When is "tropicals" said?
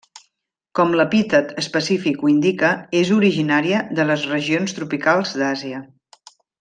4.79-5.37